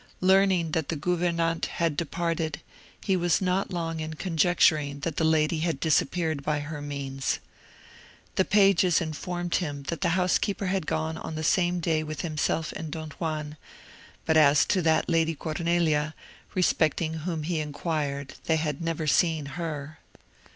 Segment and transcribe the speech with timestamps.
[0.19, 2.59] Learning that the gouvernante had departed,
[3.01, 7.37] he was not long in conjecturing that the lady had disappeared by her means.
[8.33, 12.71] The pages informed him that the housekeeper had gone on the same day with himself
[12.71, 13.57] and Don Juan,
[14.25, 16.15] but as to that Lady Cornelia,
[16.55, 19.99] respecting whom he inquired, they had never seen her.